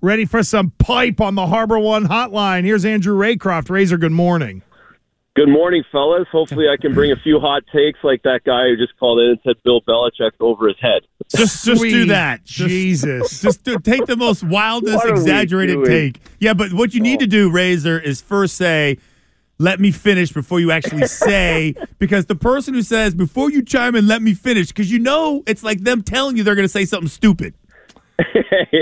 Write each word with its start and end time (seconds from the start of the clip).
ready 0.00 0.24
for 0.24 0.42
some 0.42 0.70
pipe 0.78 1.20
on 1.20 1.34
the 1.34 1.46
Harbor 1.46 1.78
One 1.78 2.06
hotline. 2.06 2.64
Here's 2.64 2.84
Andrew 2.84 3.16
Raycroft. 3.18 3.70
Razor, 3.70 3.98
good 3.98 4.12
morning. 4.12 4.62
Good 5.34 5.48
morning, 5.48 5.84
fellas. 5.92 6.26
Hopefully, 6.32 6.66
I 6.68 6.76
can 6.76 6.94
bring 6.94 7.12
a 7.12 7.16
few 7.16 7.38
hot 7.38 7.62
takes 7.72 8.00
like 8.02 8.22
that 8.24 8.40
guy 8.44 8.64
who 8.68 8.76
just 8.76 8.98
called 8.98 9.20
in 9.20 9.30
and 9.30 9.38
said 9.44 9.54
Bill 9.62 9.80
Belichick 9.82 10.32
over 10.40 10.66
his 10.66 10.76
head. 10.80 11.02
Just, 11.28 11.64
just 11.64 11.80
do 11.80 12.06
that. 12.06 12.44
Just- 12.44 12.68
Jesus. 12.68 13.40
Just 13.40 13.62
do, 13.62 13.78
take 13.78 14.06
the 14.06 14.16
most 14.16 14.42
wildest, 14.42 14.96
What 14.96 15.06
are 15.06 15.14
we 15.14 15.20
exaggerated 15.20 15.84
take. 15.84 16.20
Yeah, 16.40 16.54
but 16.54 16.72
what 16.72 16.92
you 16.92 17.00
need 17.00 17.20
to 17.20 17.28
do, 17.28 17.50
Razor, 17.52 18.00
is 18.00 18.20
first 18.20 18.56
say, 18.56 18.98
"Let 19.58 19.78
me 19.78 19.92
finish" 19.92 20.32
before 20.32 20.58
you 20.58 20.72
actually 20.72 21.06
say, 21.06 21.76
because 22.00 22.26
the 22.26 22.34
person 22.34 22.74
who 22.74 22.82
says 22.82 23.14
before 23.14 23.48
you 23.48 23.62
chime 23.62 23.94
in, 23.94 24.08
"Let 24.08 24.22
me 24.22 24.34
finish," 24.34 24.68
because 24.68 24.90
you 24.90 24.98
know 24.98 25.44
it's 25.46 25.62
like 25.62 25.82
them 25.84 26.02
telling 26.02 26.36
you 26.36 26.42
they're 26.42 26.56
going 26.56 26.64
to 26.66 26.72
say 26.72 26.84
something 26.84 27.08
stupid. 27.08 27.54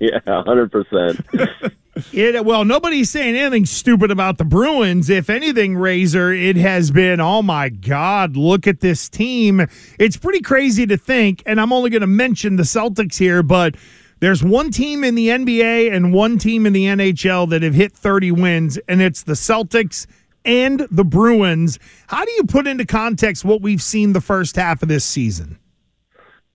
yeah, 0.00 0.18
hundred 0.26 0.70
percent. 0.72 1.20
It, 2.12 2.44
well, 2.44 2.64
nobody's 2.64 3.08
saying 3.10 3.36
anything 3.36 3.66
stupid 3.66 4.10
about 4.10 4.36
the 4.36 4.44
Bruins. 4.44 5.08
If 5.08 5.30
anything, 5.30 5.76
Razor, 5.76 6.32
it 6.32 6.56
has 6.56 6.90
been, 6.90 7.20
oh 7.20 7.40
my 7.40 7.68
God, 7.68 8.36
look 8.36 8.66
at 8.66 8.80
this 8.80 9.08
team. 9.08 9.64
It's 9.96 10.16
pretty 10.16 10.40
crazy 10.40 10.86
to 10.86 10.96
think, 10.96 11.44
and 11.46 11.60
I'm 11.60 11.72
only 11.72 11.90
going 11.90 12.00
to 12.00 12.08
mention 12.08 12.56
the 12.56 12.64
Celtics 12.64 13.16
here, 13.16 13.44
but 13.44 13.76
there's 14.18 14.42
one 14.42 14.72
team 14.72 15.04
in 15.04 15.14
the 15.14 15.28
NBA 15.28 15.94
and 15.94 16.12
one 16.12 16.38
team 16.38 16.66
in 16.66 16.72
the 16.72 16.86
NHL 16.86 17.48
that 17.50 17.62
have 17.62 17.74
hit 17.74 17.92
30 17.92 18.32
wins, 18.32 18.76
and 18.88 19.00
it's 19.00 19.22
the 19.22 19.34
Celtics 19.34 20.06
and 20.44 20.88
the 20.90 21.04
Bruins. 21.04 21.78
How 22.08 22.24
do 22.24 22.32
you 22.32 22.44
put 22.44 22.66
into 22.66 22.86
context 22.86 23.44
what 23.44 23.62
we've 23.62 23.82
seen 23.82 24.14
the 24.14 24.20
first 24.20 24.56
half 24.56 24.82
of 24.82 24.88
this 24.88 25.04
season? 25.04 25.58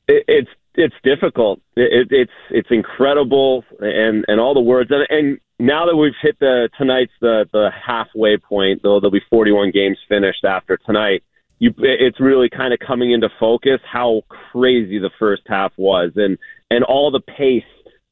It's 0.08 0.50
it's 0.80 0.96
difficult. 1.04 1.60
It, 1.76 2.08
it's 2.10 2.32
it's 2.50 2.70
incredible, 2.72 3.64
and 3.80 4.26
and 4.28 4.40
all 4.40 4.54
the 4.54 4.62
words, 4.62 4.90
and, 4.92 5.06
and 5.10 5.40
now 5.60 5.86
that 5.86 5.96
we've 5.96 6.14
hit 6.22 6.40
the 6.40 6.70
tonight's 6.78 7.12
the 7.20 7.46
the 7.52 7.70
halfway 7.86 8.38
point, 8.38 8.82
though 8.82 9.00
there'll 9.00 9.12
be 9.12 9.22
41 9.30 9.72
games 9.72 9.98
finished 10.08 10.46
after 10.46 10.78
tonight. 10.78 11.24
You, 11.62 11.74
it's 11.78 12.22
really 12.22 12.50
kind 12.50 12.74
of 12.74 12.80
coming 12.80 13.12
into 13.12 13.28
focus 13.38 13.82
how 13.84 14.22
crazy 14.30 14.98
the 14.98 15.12
first 15.20 15.42
half 15.48 15.74
was, 15.78 16.12
and 16.16 16.38
and 16.72 16.84
all 16.86 17.12
the 17.12 17.20
pace 17.20 17.64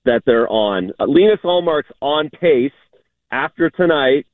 that 0.03 0.23
they're 0.25 0.49
on. 0.49 0.92
Uh, 0.99 1.05
Linus 1.08 1.39
Ullmark's 1.44 1.92
on 2.02 2.30
pace 2.30 2.72
after 3.31 3.70
tonight, 3.70 4.25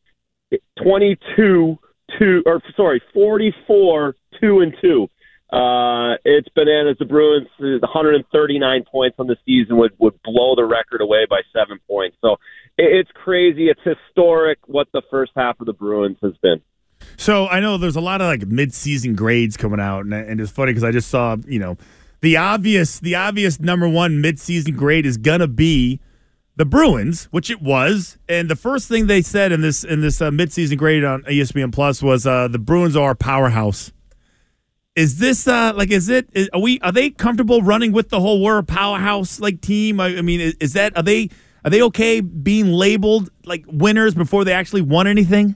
22 0.84 1.78
two 2.20 2.44
or 2.46 2.62
sorry, 2.76 3.02
44 3.14 4.16
two 4.42 4.60
and 4.62 4.76
two. 4.82 5.08
Uh, 5.54 6.18
it's 6.26 6.50
bananas. 6.56 6.98
The 6.98 7.06
Bruins, 7.06 7.48
uh, 7.60 7.78
139 7.82 8.86
points 8.92 9.18
on 9.20 9.28
the 9.28 9.38
season 9.46 9.78
would 9.78 9.92
would 10.00 10.20
blow 10.24 10.56
the 10.56 10.66
record 10.66 11.00
away 11.00 11.28
by 11.30 11.42
seven 11.54 11.80
points. 11.88 12.18
So 12.22 12.38
it, 12.76 12.92
it's 12.92 13.12
crazy. 13.14 13.70
It's 13.70 13.80
historic 13.84 14.58
what 14.66 14.88
the 14.94 15.04
first 15.12 15.32
half 15.36 15.60
of 15.60 15.68
the 15.68 15.74
Bruins 15.74 16.18
has 16.24 16.34
been. 16.42 16.60
So 17.18 17.48
I 17.48 17.60
know 17.60 17.78
there's 17.78 17.96
a 17.96 18.02
lot 18.02 18.20
of 18.20 18.28
like 18.28 18.48
mid-season 18.48 19.14
grades 19.14 19.56
coming 19.56 19.80
out, 19.80 20.06
and, 20.06 20.14
and 20.14 20.42
it's 20.42 20.52
funny 20.52 20.72
because 20.72 20.84
I 20.84 20.90
just 20.90 21.10
saw 21.10 21.38
you 21.48 21.60
know 21.60 21.78
the 22.22 22.38
obvious 22.38 23.00
the 23.00 23.14
obvious 23.14 23.60
number 23.60 23.88
one 23.88 24.22
mid-season 24.22 24.76
grade 24.76 25.06
is 25.06 25.18
gonna 25.18 25.48
be 25.48 26.00
the 26.56 26.66
Bruins, 26.66 27.26
which 27.26 27.52
it 27.52 27.62
was, 27.62 28.18
and 28.28 28.50
the 28.50 28.56
first 28.56 28.88
thing 28.88 29.06
they 29.06 29.22
said 29.22 29.52
in 29.52 29.62
this 29.62 29.84
in 29.84 30.02
this 30.02 30.20
uh, 30.20 30.32
mid-season 30.32 30.80
grade 30.80 31.04
on 31.04 31.22
ESPN 31.24 31.72
Plus 31.72 32.02
was 32.02 32.26
uh, 32.26 32.48
the 32.48 32.58
Bruins 32.58 32.96
are 32.96 33.12
a 33.12 33.16
powerhouse. 33.16 33.92
Is 34.96 35.18
this 35.18 35.48
uh, 35.48 35.74
like 35.76 35.90
is 35.90 36.08
it 36.08 36.30
is, 36.34 36.50
are 36.54 36.62
we 36.62 36.80
are 36.82 36.92
they 36.92 37.10
comfortable 37.10 37.64
running 37.64 37.92
with 37.94 38.10
the 38.10 38.20
whole 38.20 38.44
we're 38.44 38.60
a 38.60 38.64
powerhouse 38.64 39.40
like 39.40 39.60
team? 39.60 40.00
I, 40.00 40.18
I 40.18 40.22
mean, 40.22 40.40
is, 40.40 40.56
is 40.60 40.74
that 40.74 40.96
are 40.96 41.02
they 41.02 41.30
are 41.66 41.72
they 41.72 41.82
okay 41.84 42.22
being 42.22 42.68
labeled 42.68 43.32
like 43.44 43.66
winners 43.68 44.14
before 44.14 44.44
they 44.44 44.54
actually 44.54 44.82
won 44.82 45.08
anything? 45.08 45.56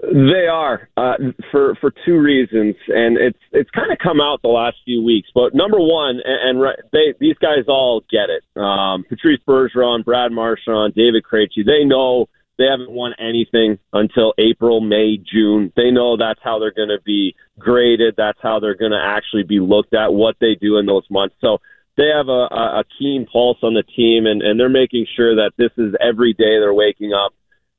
They 0.00 0.46
are 0.46 0.88
uh, 0.96 1.14
for 1.50 1.74
for 1.80 1.92
two 2.04 2.18
reasons, 2.18 2.76
and 2.88 3.16
it's 3.18 3.38
it's 3.50 3.70
kind 3.70 3.90
of 3.90 3.98
come 3.98 4.20
out 4.20 4.40
the 4.42 4.48
last 4.48 4.76
few 4.84 5.02
weeks. 5.02 5.28
But 5.34 5.52
number 5.52 5.80
one, 5.80 6.20
and, 6.24 6.58
and 6.60 6.76
they 6.92 7.14
these 7.18 7.38
guys 7.38 7.64
all 7.66 8.04
get 8.08 8.30
it. 8.30 8.44
Um, 8.60 9.04
Patrice 9.08 9.40
Bergeron, 9.48 10.04
Brad 10.04 10.30
Marchand, 10.30 10.94
David 10.94 11.24
Krejci, 11.24 11.66
they 11.66 11.84
know 11.84 12.28
they 12.62 12.68
haven't 12.70 12.90
won 12.90 13.12
anything 13.18 13.78
until 13.92 14.34
April, 14.38 14.80
May, 14.80 15.16
June. 15.16 15.72
They 15.74 15.90
know 15.90 16.16
that's 16.16 16.40
how 16.42 16.60
they're 16.60 16.72
going 16.72 16.90
to 16.90 17.02
be 17.04 17.34
graded. 17.58 18.14
That's 18.16 18.38
how 18.40 18.60
they're 18.60 18.76
going 18.76 18.92
to 18.92 19.02
actually 19.02 19.42
be 19.42 19.58
looked 19.58 19.94
at. 19.94 20.14
What 20.14 20.36
they 20.40 20.54
do 20.54 20.78
in 20.78 20.86
those 20.86 21.04
months. 21.10 21.34
So 21.40 21.58
they 21.96 22.08
have 22.14 22.28
a, 22.28 22.46
a 22.80 22.84
keen 22.98 23.26
pulse 23.30 23.58
on 23.62 23.74
the 23.74 23.82
team, 23.82 24.26
and 24.26 24.42
and 24.42 24.58
they're 24.58 24.68
making 24.68 25.06
sure 25.16 25.34
that 25.36 25.52
this 25.58 25.72
is 25.76 25.94
every 26.00 26.32
day 26.32 26.58
they're 26.60 26.72
waking 26.72 27.12
up 27.12 27.34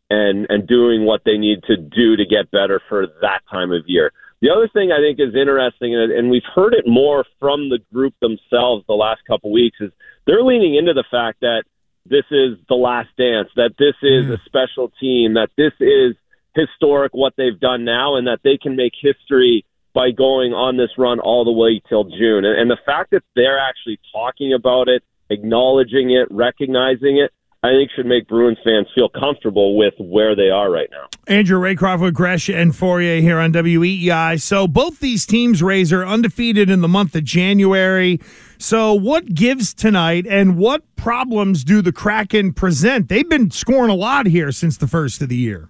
and 0.09 0.45
and 0.49 0.67
doing 0.67 1.05
what 1.05 1.21
they 1.25 1.37
need 1.37 1.63
to 1.63 1.77
do 1.77 2.17
to 2.17 2.25
get 2.25 2.51
better 2.51 2.81
for 2.89 3.07
that 3.21 3.41
time 3.49 3.71
of 3.71 3.83
year. 3.87 4.11
The 4.41 4.49
other 4.49 4.67
thing 4.67 4.91
I 4.91 4.97
think 4.97 5.19
is 5.21 5.33
interesting, 5.33 5.95
and, 5.95 6.11
and 6.11 6.29
we've 6.29 6.43
heard 6.53 6.73
it 6.73 6.83
more 6.85 7.23
from 7.39 7.69
the 7.69 7.79
group 7.93 8.13
themselves 8.19 8.83
the 8.87 8.93
last 8.93 9.21
couple 9.25 9.53
weeks, 9.53 9.77
is 9.79 9.91
they're 10.27 10.43
leaning 10.43 10.75
into 10.75 10.93
the 10.93 11.05
fact 11.09 11.39
that 11.39 11.63
this 12.05 12.25
is 12.31 12.57
the 12.67 12.75
last 12.75 13.09
dance, 13.17 13.49
that 13.55 13.71
this 13.77 13.95
is 14.01 14.25
mm. 14.25 14.33
a 14.33 14.37
special 14.45 14.91
team, 14.99 15.35
that 15.35 15.49
this 15.57 15.73
is 15.79 16.15
historic 16.55 17.13
what 17.13 17.33
they've 17.37 17.59
done 17.59 17.85
now, 17.85 18.15
and 18.15 18.27
that 18.27 18.39
they 18.43 18.57
can 18.57 18.75
make 18.75 18.93
history 18.99 19.65
by 19.93 20.11
going 20.11 20.53
on 20.53 20.77
this 20.77 20.89
run 20.97 21.19
all 21.19 21.45
the 21.45 21.51
way 21.51 21.81
till 21.87 22.03
June. 22.05 22.45
And, 22.45 22.59
and 22.59 22.71
the 22.71 22.79
fact 22.85 23.11
that 23.11 23.23
they're 23.35 23.59
actually 23.59 23.99
talking 24.11 24.53
about 24.53 24.87
it, 24.87 25.03
acknowledging 25.29 26.11
it, 26.11 26.27
recognizing 26.31 27.17
it, 27.17 27.31
I 27.63 27.69
think 27.69 27.91
should 27.95 28.05
make 28.05 28.27
Bruins 28.27 28.57
fans 28.61 28.87
feel 28.93 29.07
comfortable 29.07 29.77
with 29.77 29.93
where 29.97 30.35
they 30.35 30.49
are 30.49 30.69
right 30.69 30.89
now. 30.91 31.07
Andrew 31.27 31.57
Raycroft 31.59 32.01
with 32.01 32.13
Gresh 32.13 32.49
and 32.49 32.73
Fauria 32.73 33.21
here 33.21 33.39
on 33.39 33.53
WEEI. 33.53 34.41
So 34.41 34.67
both 34.67 34.99
these 34.99 35.25
teams, 35.25 35.63
Razor, 35.63 36.01
are 36.01 36.05
undefeated 36.05 36.69
in 36.69 36.81
the 36.81 36.89
month 36.89 37.15
of 37.15 37.23
January. 37.23 38.19
So 38.57 38.93
what 38.93 39.33
gives 39.33 39.73
tonight 39.73 40.27
and 40.27 40.57
what 40.57 40.83
problems 40.97 41.63
do 41.63 41.81
the 41.81 41.93
Kraken 41.93 42.51
present? 42.51 43.07
They've 43.07 43.29
been 43.29 43.49
scoring 43.49 43.89
a 43.89 43.95
lot 43.95 44.25
here 44.25 44.51
since 44.51 44.75
the 44.77 44.87
first 44.87 45.21
of 45.21 45.29
the 45.29 45.37
year. 45.37 45.69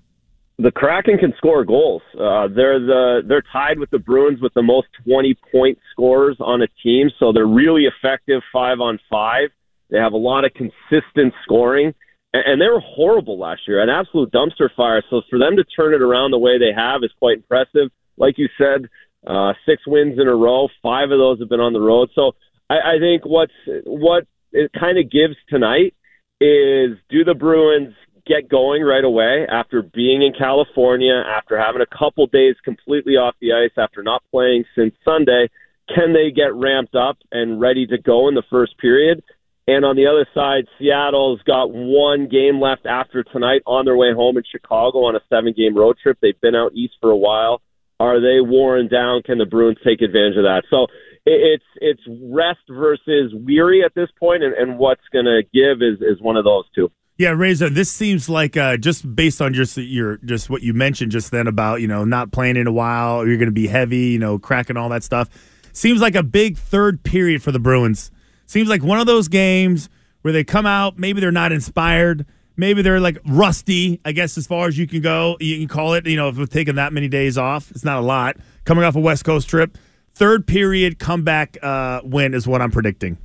the 0.58 0.72
Kraken 0.72 1.20
can 1.20 1.34
score 1.38 1.64
goals. 1.64 2.02
Uh, 2.14 2.48
they're 2.48 2.80
the 2.80 3.22
they're 3.28 3.44
tied 3.52 3.78
with 3.78 3.90
the 3.92 4.00
Bruins 4.00 4.42
with 4.42 4.54
the 4.56 4.64
most 4.64 4.88
twenty 5.06 5.36
point 5.52 5.78
scorers 5.92 6.38
on 6.40 6.62
a 6.64 6.68
team, 6.82 7.12
so 7.20 7.32
they're 7.32 7.46
really 7.46 7.86
effective 7.86 8.42
five 8.52 8.80
on 8.80 9.00
five. 9.12 9.50
They 9.90 9.98
have 9.98 10.14
a 10.14 10.18
lot 10.18 10.46
of 10.46 10.52
consistent 10.54 11.34
scoring, 11.44 11.94
and, 12.34 12.60
they 12.60 12.68
were 12.68 12.80
horrible 12.80 13.38
last 13.38 13.62
year, 13.68 13.82
an 13.82 13.90
absolute 13.90 14.32
dumpster 14.32 14.70
fire. 14.76 15.04
So 15.10 15.22
for 15.30 15.38
them 15.38 15.56
to 15.58 15.64
turn 15.64 15.94
it 15.94 16.02
around 16.02 16.32
the 16.32 16.40
way 16.40 16.58
they 16.58 16.74
have 16.76 17.04
is 17.04 17.12
quite 17.20 17.38
impressive. 17.38 17.92
Like 18.18 18.38
you 18.38 18.50
said, 18.58 18.90
uh, 19.26 19.54
six 19.66 19.84
wins 19.86 20.20
in 20.20 20.28
a 20.28 20.36
row, 20.36 20.68
five 20.82 21.12
of 21.12 21.20
those 21.20 21.40
have 21.40 21.50
been 21.50 21.60
on 21.60 21.74
the 21.74 21.82
road. 21.82 22.10
So 22.16 22.34
I, 22.70 22.96
I 22.96 23.00
think 23.00 23.26
what's 23.26 23.54
what 23.86 24.26
it 24.52 24.72
kind 24.78 24.98
of 24.98 25.12
gives 25.12 25.36
tonight 25.50 25.94
is 26.42 26.98
do 27.10 27.24
the 27.24 27.36
Bruins 27.36 27.94
get 28.26 28.50
going 28.50 28.82
right 28.84 29.04
away 29.04 29.46
after 29.50 29.82
being 29.82 30.22
in 30.24 30.34
California, 30.34 31.14
after 31.14 31.60
having 31.60 31.82
a 31.82 31.98
couple 31.98 32.26
days 32.28 32.56
completely 32.64 33.14
off 33.14 33.36
the 33.42 33.54
ice, 33.54 33.72
after 33.78 34.04
not 34.04 34.24
playing 34.32 34.66
since 34.76 34.94
Sunday? 35.04 35.50
Can 35.94 36.14
they 36.14 36.32
get 36.32 36.54
ramped 36.54 36.96
up 36.96 37.18
and 37.32 37.60
ready 37.60 37.86
to 37.88 37.98
go 37.98 38.30
in 38.30 38.36
the 38.36 38.44
first 38.50 38.78
period? 38.78 39.22
And 39.66 39.86
on 39.86 39.96
the 39.96 40.08
other 40.08 40.28
side, 40.34 40.68
Seattle's 40.78 41.42
got 41.44 41.72
one 41.72 42.28
game 42.28 42.60
left 42.60 42.86
after 42.86 43.24
tonight 43.24 43.62
on 43.66 43.86
their 43.86 43.96
way 43.96 44.14
home 44.14 44.38
in 44.38 44.44
Chicago 44.50 45.06
on 45.06 45.16
a 45.16 45.22
seven 45.30 45.54
game 45.56 45.78
road 45.78 45.98
trip. 46.02 46.18
They've 46.22 46.40
been 46.42 46.56
out 46.56 46.74
east 46.74 46.96
for 47.00 47.12
a 47.12 47.18
while. 47.18 47.62
Are 48.00 48.20
they 48.20 48.42
worn 48.42 48.90
down? 48.90 49.22
Can 49.24 49.38
the 49.38 49.46
Bruins 49.46 49.78
take 49.86 50.02
advantage 50.02 50.36
of 50.36 50.44
that? 50.44 50.64
So 50.70 50.88
it's 51.26 51.64
it's 51.78 52.02
rest 52.08 52.60
versus 52.70 53.34
weary 53.34 53.84
at 53.86 53.94
this 53.96 54.10
point, 54.20 54.44
and, 54.44 54.54
and 54.54 54.78
what's 54.78 55.08
going 55.12 55.26
to 55.26 55.42
give 55.54 55.82
is 55.82 56.02
is 56.02 56.22
one 56.22 56.36
of 56.36 56.44
those 56.44 56.66
two. 56.76 56.92
Yeah, 57.18 57.30
Reza, 57.30 57.70
this 57.70 57.92
seems 57.92 58.28
like 58.28 58.58
uh, 58.58 58.76
just 58.76 59.16
based 59.16 59.42
on 59.42 59.54
just 59.54 59.78
your 59.78 60.18
just 60.18 60.50
what 60.50 60.64
you 60.64 60.74
mentioned 60.74 61.12
just 61.12 61.32
then 61.32 61.48
about 61.48 61.80
you 61.80 61.88
know 61.88 62.04
not 62.04 62.32
playing 62.32 62.58
in 62.58 62.68
a 62.68 62.72
while, 62.72 63.26
you're 63.26 63.38
going 63.38 63.48
to 63.48 63.52
be 63.54 63.68
heavy, 63.68 64.08
you 64.08 64.20
know, 64.20 64.40
cracking 64.40 64.76
all 64.76 64.90
that 64.90 65.04
stuff. 65.04 65.30
Seems 65.72 66.02
like 66.02 66.16
a 66.16 66.24
big 66.24 66.58
third 66.58 67.04
period 67.04 67.42
for 67.42 67.52
the 67.52 67.60
Bruins. 67.60 68.12
Seems 68.46 68.70
like 68.70 68.84
one 68.84 69.00
of 69.00 69.08
those 69.08 69.28
games 69.28 69.90
where 70.22 70.32
they 70.34 70.44
come 70.44 70.66
out, 70.66 70.98
maybe 70.98 71.20
they're 71.22 71.32
not 71.32 71.52
inspired, 71.52 72.26
maybe 72.56 72.82
they're 72.82 73.00
like 73.00 73.18
rusty. 73.26 74.00
I 74.06 74.12
guess 74.12 74.38
as 74.38 74.48
far 74.48 74.68
as 74.68 74.78
you 74.78 74.88
can 74.88 75.02
go, 75.02 75.38
you 75.40 75.58
can 75.58 75.68
call 75.68 75.94
it. 75.94 76.06
You 76.06 76.16
know, 76.16 76.30
if 76.30 76.38
we're 76.38 76.46
taking 76.46 76.76
that 76.76 76.94
many 76.94 77.08
days 77.08 77.38
off, 77.38 77.72
it's 77.72 77.84
not 77.84 77.98
a 77.98 78.06
lot. 78.06 78.38
Coming 78.66 78.84
off 78.84 78.96
a 78.96 79.00
West 79.00 79.26
Coast 79.26 79.50
trip, 79.50 79.78
third 80.14 80.48
period 80.48 81.00
comeback 81.00 81.58
uh, 81.62 82.02
win 82.04 82.34
is 82.34 82.48
what 82.48 82.62
I'm 82.62 82.72
predicting. 82.72 83.18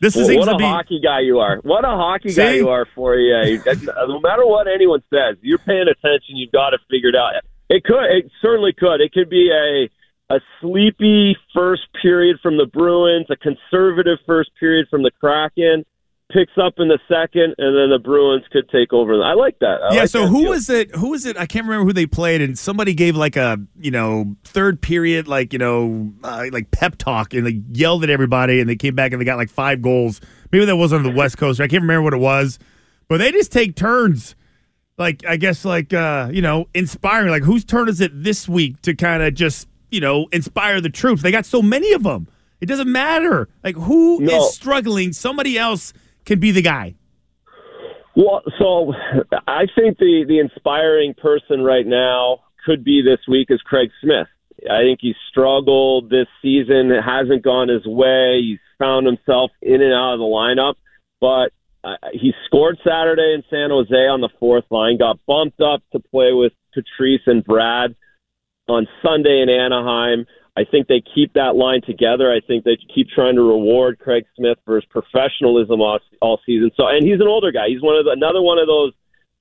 This 0.00 0.16
Well, 0.16 0.26
seems 0.26 0.46
what 0.46 0.54
a 0.54 0.56
be 0.58 0.64
hockey 0.64 1.00
guy 1.00 1.20
you 1.20 1.38
are! 1.38 1.58
What 1.62 1.84
a 1.84 1.88
hockey 1.88 2.34
guy 2.34 2.54
you 2.54 2.68
are 2.70 2.88
for 2.92 3.14
you. 3.14 3.62
no 3.64 4.18
matter 4.20 4.44
what 4.44 4.66
anyone 4.66 5.00
says, 5.14 5.36
you're 5.42 5.58
paying 5.58 5.86
attention. 5.86 6.36
You've 6.36 6.50
got 6.50 6.74
it 6.74 6.80
figured 6.90 7.14
out. 7.14 7.34
It 7.68 7.84
could, 7.84 8.04
it 8.10 8.30
certainly 8.40 8.72
could. 8.72 9.00
It 9.00 9.12
could 9.12 9.30
be 9.30 9.50
a 9.52 9.88
a 10.32 10.40
sleepy 10.60 11.36
first 11.54 11.82
period 12.00 12.38
from 12.42 12.56
the 12.56 12.66
Bruins, 12.66 13.26
a 13.30 13.36
conservative 13.36 14.18
first 14.26 14.50
period 14.58 14.86
from 14.90 15.02
the 15.02 15.10
Kraken, 15.20 15.84
picks 16.32 16.52
up 16.56 16.74
in 16.78 16.88
the 16.88 16.98
second, 17.06 17.54
and 17.58 17.76
then 17.76 17.90
the 17.90 18.00
Bruins 18.02 18.44
could 18.50 18.68
take 18.70 18.92
over. 18.92 19.22
I 19.22 19.34
like 19.34 19.58
that. 19.58 19.80
I 19.82 19.94
yeah. 19.94 20.00
like 20.00 20.08
so 20.08 20.22
that 20.22 20.28
who 20.28 20.42
deal. 20.42 20.50
was 20.50 20.70
it? 20.70 20.94
Who 20.96 21.10
was 21.10 21.26
it? 21.26 21.36
I 21.36 21.44
can't 21.44 21.66
remember 21.66 21.84
who 21.84 21.92
they 21.92 22.06
played, 22.06 22.40
and 22.40 22.58
somebody 22.58 22.94
gave 22.94 23.14
like 23.14 23.36
a 23.36 23.58
you 23.78 23.90
know 23.90 24.36
third 24.44 24.80
period 24.80 25.28
like 25.28 25.52
you 25.52 25.58
know 25.58 26.12
uh, 26.24 26.46
like 26.50 26.70
pep 26.70 26.96
talk 26.96 27.34
and 27.34 27.46
they 27.46 27.60
yelled 27.72 28.02
at 28.04 28.10
everybody, 28.10 28.60
and 28.60 28.68
they 28.68 28.76
came 28.76 28.94
back 28.94 29.12
and 29.12 29.20
they 29.20 29.26
got 29.26 29.36
like 29.36 29.50
five 29.50 29.82
goals. 29.82 30.20
Maybe 30.50 30.64
that 30.64 30.76
wasn't 30.76 31.04
on 31.06 31.12
the 31.12 31.16
West 31.16 31.36
Coast. 31.36 31.60
I 31.60 31.68
can't 31.68 31.82
remember 31.82 32.02
what 32.02 32.14
it 32.14 32.20
was, 32.20 32.58
but 33.08 33.18
they 33.18 33.32
just 33.32 33.52
take 33.52 33.76
turns. 33.76 34.34
Like 34.96 35.26
I 35.26 35.36
guess 35.36 35.64
like 35.64 35.92
uh, 35.92 36.30
you 36.32 36.40
know 36.40 36.68
inspiring. 36.72 37.30
Like 37.30 37.42
whose 37.42 37.64
turn 37.64 37.88
is 37.88 38.00
it 38.00 38.10
this 38.14 38.48
week 38.48 38.80
to 38.82 38.94
kind 38.94 39.22
of 39.22 39.34
just 39.34 39.68
you 39.92 40.00
know 40.00 40.26
inspire 40.32 40.80
the 40.80 40.90
troops? 40.90 41.22
They 41.22 41.30
got 41.30 41.46
so 41.46 41.62
many 41.62 41.92
of 41.92 42.02
them. 42.02 42.26
It 42.60 42.66
doesn't 42.66 42.90
matter. 42.90 43.48
Like 43.62 43.76
who 43.76 44.20
is 44.22 44.30
No. 44.30 44.40
struggling? 44.46 45.12
Somebody 45.12 45.58
else 45.58 45.92
can 46.24 46.38
be 46.40 46.50
the 46.50 46.62
guy. 46.62 46.94
Well, 48.14 48.42
so 48.58 48.92
I 49.46 49.66
think 49.74 49.98
the 49.98 50.24
the 50.28 50.38
inspiring 50.38 51.14
person 51.14 51.62
right 51.62 51.86
now 51.86 52.40
could 52.66 52.84
be 52.84 53.02
this 53.02 53.20
week 53.28 53.48
is 53.50 53.60
Craig 53.62 53.90
Smith. 54.02 54.28
I 54.70 54.82
think 54.82 54.98
he's 55.00 55.16
struggled 55.28 56.10
this 56.10 56.28
season. 56.40 56.92
It 56.92 57.02
hasn't 57.02 57.42
gone 57.42 57.68
his 57.68 57.84
way. 57.84 58.40
He's 58.42 58.58
found 58.78 59.06
himself 59.06 59.50
in 59.60 59.82
and 59.82 59.92
out 59.92 60.12
of 60.14 60.18
the 60.20 60.24
lineup, 60.24 60.74
but 61.20 61.50
uh, 61.82 61.96
he 62.12 62.32
scored 62.46 62.78
Saturday 62.86 63.34
in 63.34 63.42
San 63.50 63.70
Jose 63.70 63.92
on 63.92 64.20
the 64.20 64.28
fourth 64.38 64.64
line. 64.70 64.98
Got 64.98 65.18
bumped 65.26 65.60
up 65.60 65.82
to 65.92 65.98
play 65.98 66.32
with 66.32 66.52
Patrice 66.74 67.22
and 67.26 67.42
Brad 67.42 67.96
on 68.68 68.86
Sunday 69.02 69.42
in 69.42 69.48
Anaheim. 69.48 70.26
I 70.56 70.64
think 70.64 70.86
they 70.86 71.02
keep 71.14 71.32
that 71.32 71.56
line 71.56 71.80
together. 71.80 72.30
I 72.30 72.40
think 72.46 72.64
they 72.64 72.76
keep 72.94 73.08
trying 73.08 73.36
to 73.36 73.42
reward 73.42 73.98
Craig 73.98 74.24
Smith 74.36 74.58
for 74.64 74.76
his 74.76 74.84
professionalism 74.84 75.80
all, 75.80 75.98
all 76.20 76.40
season. 76.44 76.70
So, 76.76 76.86
and 76.86 77.06
he's 77.06 77.20
an 77.20 77.26
older 77.26 77.52
guy. 77.52 77.68
He's 77.68 77.80
one 77.80 77.96
of 77.96 78.04
the, 78.04 78.10
another 78.10 78.42
one 78.42 78.58
of 78.58 78.66
those 78.66 78.92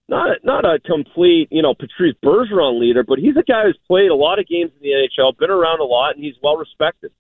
not 0.08 0.38
not 0.44 0.66
a 0.66 0.80
complete 0.80 1.48
you 1.52 1.62
know 1.62 1.74
Patrice 1.74 2.16
Bergeron 2.24 2.80
leader, 2.80 3.04
but 3.04 3.20
he's 3.20 3.36
a 3.38 3.44
guy 3.44 3.64
who's 3.64 3.80
played 3.88 4.12
a 4.12 4.16
lot 4.16 4.40
of 4.40 4.48
games 4.48 4.72
in 4.80 4.82
the 4.82 4.90
NHL, 4.90 5.38
been 5.38 5.50
around 5.50 5.80
a 5.80 5.86
lot, 5.86 6.16
and 6.16 6.24
he's 6.24 6.36
well 6.44 6.58
respected. 6.58 7.12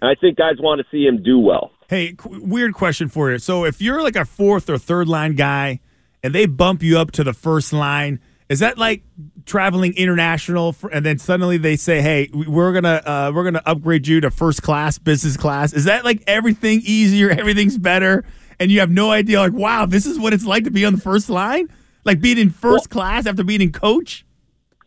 And 0.00 0.10
I 0.10 0.14
think 0.20 0.36
guys 0.36 0.56
want 0.58 0.80
to 0.80 0.86
see 0.90 1.06
him 1.06 1.22
do 1.22 1.38
well. 1.38 1.72
Hey, 1.88 2.12
qu- 2.12 2.42
weird 2.44 2.74
question 2.74 3.08
for 3.08 3.30
you. 3.30 3.38
So, 3.38 3.64
if 3.64 3.80
you're 3.80 4.02
like 4.02 4.16
a 4.16 4.24
fourth 4.24 4.68
or 4.68 4.76
third 4.76 5.08
line 5.08 5.34
guy, 5.34 5.80
and 6.22 6.34
they 6.34 6.46
bump 6.46 6.82
you 6.82 6.98
up 6.98 7.10
to 7.12 7.24
the 7.24 7.32
first 7.32 7.72
line, 7.72 8.20
is 8.48 8.60
that 8.60 8.78
like 8.78 9.02
traveling 9.44 9.94
international? 9.96 10.72
For, 10.72 10.88
and 10.90 11.04
then 11.04 11.18
suddenly 11.18 11.56
they 11.58 11.76
say, 11.76 12.00
"Hey, 12.00 12.28
we- 12.32 12.46
we're 12.46 12.72
gonna 12.72 13.02
uh, 13.04 13.32
we're 13.34 13.44
gonna 13.44 13.62
upgrade 13.66 14.06
you 14.06 14.20
to 14.20 14.30
first 14.30 14.62
class, 14.62 14.98
business 14.98 15.36
class." 15.36 15.72
Is 15.72 15.84
that 15.84 16.04
like 16.04 16.22
everything 16.26 16.80
easier, 16.84 17.30
everything's 17.38 17.78
better, 17.78 18.24
and 18.60 18.70
you 18.70 18.80
have 18.80 18.90
no 18.90 19.10
idea? 19.10 19.40
Like, 19.40 19.52
wow, 19.52 19.86
this 19.86 20.06
is 20.06 20.18
what 20.18 20.32
it's 20.32 20.44
like 20.44 20.64
to 20.64 20.70
be 20.70 20.84
on 20.84 20.94
the 20.94 21.00
first 21.00 21.28
line, 21.28 21.68
like 22.04 22.20
being 22.20 22.38
in 22.38 22.50
first 22.50 22.88
class 22.90 23.26
after 23.26 23.42
being 23.44 23.60
in 23.60 23.72
coach. 23.72 24.24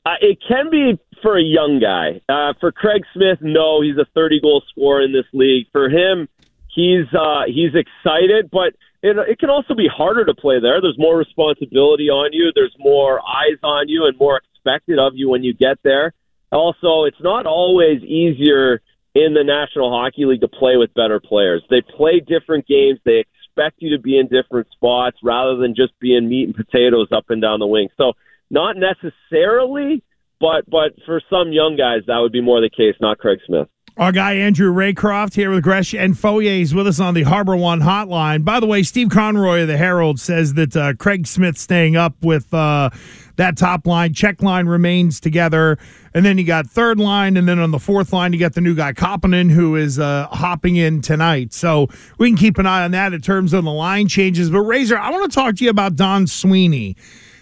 Uh, 0.06 0.12
it 0.22 0.40
can 0.48 0.70
be 0.70 0.98
for 1.22 1.38
a 1.38 1.44
young 1.44 1.80
guy. 1.82 2.22
Uh, 2.30 2.54
for 2.62 2.72
Craig 2.72 3.04
Smith, 3.14 3.40
no, 3.42 3.82
he's 3.82 3.98
a 3.98 4.06
30 4.16 4.40
goal 4.40 4.64
scorer 4.70 5.02
in 5.02 5.12
this 5.12 5.26
league. 5.34 5.68
For 5.74 5.90
him, 5.90 6.30
he's 6.74 7.06
uh, 7.14 7.44
he's 7.48 7.74
excited, 7.76 8.50
but 8.52 8.74
it, 9.02 9.18
it 9.30 9.40
can 9.40 9.50
also 9.50 9.76
be 9.76 9.88
harder 9.88 10.26
to 10.26 10.34
play 10.34 10.60
there. 10.60 10.82
There's 10.82 10.98
more 10.98 11.18
responsibility 11.18 12.10
on 12.10 12.32
you. 12.34 12.52
There's 12.54 12.76
more 12.80 13.20
eyes 13.20 13.58
on 13.64 13.88
you 13.88 14.06
and 14.06 14.18
more 14.18 14.42
expected 14.54 15.00
of 15.00 15.14
you 15.16 15.30
when 15.30 15.44
you 15.44 15.54
get 15.54 15.78
there. 15.84 16.14
Also, 16.52 17.04
it's 17.06 17.22
not 17.22 17.46
always 17.46 18.02
easier 18.02 18.82
in 19.16 19.34
the 19.34 19.44
National 19.44 19.92
Hockey 19.92 20.26
League 20.26 20.42
to 20.42 20.48
play 20.48 20.78
with 20.78 20.94
better 20.94 21.20
players. 21.20 21.64
They 21.70 21.82
play 21.82 22.20
different 22.20 22.68
games. 22.68 23.00
They 23.06 23.24
expect 23.26 23.82
you 23.82 23.96
to 23.96 24.02
be 24.02 24.18
in 24.18 24.28
different 24.28 24.68
spots 24.72 25.18
rather 25.24 25.58
than 25.58 25.76
just 25.76 25.98
being 26.00 26.28
meat 26.30 26.48
and 26.48 26.56
potatoes 26.56 27.08
up 27.12 27.26
and 27.30 27.42
down 27.42 27.60
the 27.60 27.68
wing. 27.68 27.90
So, 27.98 28.14
not 28.50 28.76
necessarily, 28.78 30.04
but 30.40 30.70
but 30.70 30.94
for 31.06 31.22
some 31.30 31.52
young 31.52 31.76
guys, 31.78 32.02
that 32.08 32.18
would 32.18 32.32
be 32.32 32.42
more 32.42 32.62
the 32.62 32.70
case. 32.70 32.96
Not 33.00 33.20
Craig 33.20 33.40
Smith. 33.46 33.68
Our 34.00 34.14
guy 34.14 34.36
Andrew 34.36 34.74
Raycroft 34.74 35.34
here 35.34 35.52
with 35.52 35.62
Gresh 35.62 35.94
and 35.94 36.16
Fauria 36.16 36.62
is 36.62 36.74
with 36.74 36.88
us 36.88 37.02
on 37.02 37.16
the 37.16 37.24
Harbor 37.24 37.58
One 37.58 37.82
hotline. 37.82 38.46
By 38.46 38.62
the 38.62 38.66
way, 38.66 38.82
Steve 38.82 39.10
Conroy 39.10 39.64
of 39.64 39.68
the 39.68 39.76
Herald 39.76 40.22
says 40.22 40.54
that 40.54 40.74
uh, 40.74 40.94
Craig 40.94 41.28
Smith 41.28 41.58
staying 41.58 41.98
up 41.98 42.14
with 42.24 42.54
uh, 42.54 42.92
that 43.36 43.58
top 43.58 43.86
line, 43.86 44.14
check 44.14 44.42
line 44.42 44.68
remains 44.68 45.20
together, 45.20 45.78
and 46.14 46.24
then 46.24 46.38
you 46.38 46.46
got 46.46 46.66
third 46.66 46.98
line, 46.98 47.36
and 47.36 47.46
then 47.46 47.60
on 47.60 47.72
the 47.72 47.78
fourth 47.80 48.14
line 48.14 48.32
you 48.32 48.40
got 48.40 48.54
the 48.54 48.62
new 48.62 48.74
guy 48.74 48.94
Koppanen 48.94 49.52
who 49.52 49.76
is 49.76 50.00
uh, 50.00 50.28
hopping 50.28 50.78
in 50.78 51.02
tonight. 51.02 51.52
So 51.52 51.90
we 52.18 52.30
can 52.30 52.38
keep 52.38 52.58
an 52.58 52.66
eye 52.66 52.86
on 52.86 52.92
that 52.92 53.12
in 53.12 53.20
terms 53.20 53.52
of 53.52 53.66
the 53.66 53.72
line 53.74 54.08
changes. 54.08 54.50
But 54.50 54.62
Razor, 54.62 54.98
I 54.98 55.10
want 55.10 55.30
to 55.30 55.36
talk 55.36 55.58
to 55.58 55.64
you 55.66 55.70
about 55.70 55.98
Don 55.98 56.26
Sweeney 56.26 56.96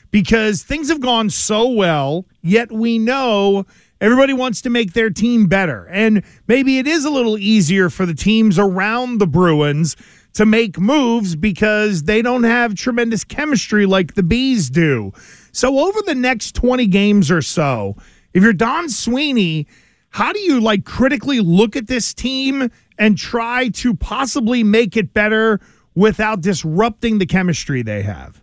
because 0.09 0.63
things 0.63 0.89
have 0.89 1.01
gone 1.01 1.29
so 1.29 1.69
well, 1.69 2.25
yet 2.41 2.71
we 2.71 2.97
know 2.97 3.67
everybody 4.01 4.33
wants 4.33 4.61
to 4.61 4.69
make 4.69 4.93
their 4.93 5.09
team 5.09 5.47
better. 5.47 5.85
And 5.85 6.23
maybe 6.47 6.79
it 6.79 6.87
is 6.87 7.05
a 7.05 7.09
little 7.09 7.37
easier 7.37 7.89
for 7.89 8.05
the 8.05 8.13
teams 8.13 8.59
around 8.59 9.19
the 9.19 9.27
Bruins 9.27 9.95
to 10.33 10.45
make 10.45 10.79
moves 10.79 11.35
because 11.35 12.03
they 12.03 12.21
don't 12.21 12.43
have 12.43 12.75
tremendous 12.75 13.23
chemistry 13.23 13.85
like 13.85 14.13
the 14.13 14.23
Bees 14.23 14.69
do. 14.69 15.11
So 15.51 15.79
over 15.79 15.99
the 16.05 16.15
next 16.15 16.53
20 16.53 16.85
games 16.87 17.31
or 17.31 17.41
so, 17.41 17.95
if 18.33 18.43
you're 18.43 18.53
Don 18.53 18.89
Sweeney, 18.89 19.67
how 20.09 20.31
do 20.31 20.39
you 20.39 20.59
like 20.59 20.85
critically 20.85 21.39
look 21.39 21.75
at 21.75 21.87
this 21.87 22.13
team 22.13 22.71
and 22.99 23.17
try 23.17 23.69
to 23.69 23.95
possibly 23.95 24.63
make 24.63 24.95
it 24.95 25.13
better 25.13 25.59
without 25.95 26.41
disrupting 26.41 27.17
the 27.17 27.25
chemistry 27.25 27.81
they 27.81 28.03
have? 28.03 28.41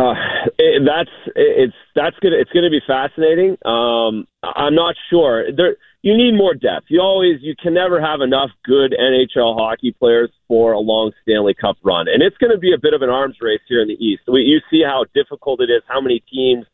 Uh, 0.00 0.14
it, 0.58 0.82
that's 0.86 1.10
it, 1.36 1.68
it's 1.68 1.76
that's 1.94 2.16
gonna 2.22 2.36
it's 2.36 2.50
gonna 2.52 2.70
be 2.70 2.80
fascinating. 2.86 3.58
Um, 3.66 4.26
I'm 4.42 4.74
not 4.74 4.94
sure. 5.10 5.52
There, 5.52 5.76
you 6.02 6.16
need 6.16 6.32
more 6.32 6.54
depth. 6.54 6.86
You 6.88 7.00
always 7.00 7.42
you 7.42 7.54
can 7.60 7.74
never 7.74 8.00
have 8.00 8.22
enough 8.22 8.50
good 8.64 8.96
NHL 8.98 9.58
hockey 9.58 9.92
players 9.92 10.30
for 10.48 10.72
a 10.72 10.78
long 10.78 11.12
Stanley 11.22 11.52
Cup 11.52 11.76
run, 11.82 12.08
and 12.08 12.22
it's 12.22 12.36
going 12.38 12.52
to 12.52 12.58
be 12.58 12.72
a 12.72 12.78
bit 12.78 12.94
of 12.94 13.02
an 13.02 13.10
arms 13.10 13.36
race 13.42 13.60
here 13.68 13.82
in 13.82 13.88
the 13.88 13.94
East. 14.02 14.22
We, 14.26 14.40
you 14.40 14.60
see 14.70 14.82
how 14.82 15.04
difficult 15.14 15.60
it 15.60 15.68
is. 15.68 15.82
How 15.86 16.00
many 16.00 16.22
teams 16.32 16.64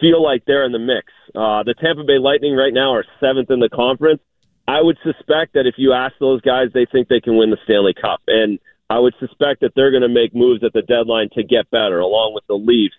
feel 0.00 0.20
like 0.20 0.44
they're 0.46 0.64
in 0.64 0.72
the 0.72 0.80
mix? 0.80 1.12
Uh, 1.36 1.62
the 1.62 1.74
Tampa 1.80 2.02
Bay 2.02 2.18
Lightning 2.18 2.56
right 2.56 2.74
now 2.74 2.92
are 2.92 3.04
seventh 3.20 3.50
in 3.50 3.60
the 3.60 3.68
conference. 3.68 4.20
I 4.66 4.82
would 4.82 4.98
suspect 5.04 5.54
that 5.54 5.66
if 5.66 5.74
you 5.76 5.92
ask 5.92 6.14
those 6.18 6.40
guys, 6.40 6.70
they 6.74 6.86
think 6.90 7.06
they 7.06 7.20
can 7.20 7.36
win 7.36 7.50
the 7.50 7.58
Stanley 7.62 7.94
Cup, 7.94 8.20
and 8.26 8.58
I 8.88 8.98
would 8.98 9.14
suspect 9.18 9.60
that 9.60 9.72
they're 9.74 9.90
going 9.90 10.02
to 10.02 10.08
make 10.08 10.34
moves 10.34 10.62
at 10.62 10.72
the 10.72 10.82
deadline 10.82 11.28
to 11.34 11.42
get 11.42 11.70
better, 11.70 11.98
along 11.98 12.34
with 12.34 12.44
the 12.46 12.54
Leafs 12.54 12.94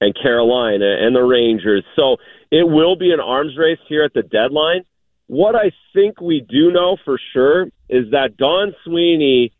and 0.00 0.14
Carolina 0.20 0.96
and 1.00 1.14
the 1.14 1.22
Rangers. 1.22 1.84
So 1.96 2.16
it 2.50 2.68
will 2.68 2.96
be 2.96 3.12
an 3.12 3.20
arms 3.20 3.56
race 3.56 3.78
here 3.88 4.04
at 4.04 4.14
the 4.14 4.22
deadline. 4.22 4.82
What 5.26 5.54
I 5.54 5.72
think 5.94 6.20
we 6.20 6.44
do 6.48 6.72
know 6.72 6.96
for 7.04 7.18
sure 7.32 7.66
is 7.88 8.10
that 8.12 8.36
Don 8.36 8.74
Sweeney 8.84 9.52